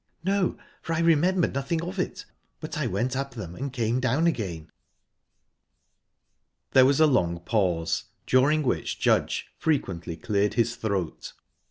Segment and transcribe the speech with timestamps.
[0.23, 2.25] "No; for I remember nothing of it.
[2.59, 4.71] But I went up them and came down again."
[6.71, 11.33] There was a long pause, during which Judge frequently cleared his throat.